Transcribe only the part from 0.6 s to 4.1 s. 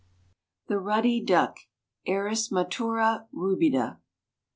]THE RUDDY DUCK. (_Erismatura rubida.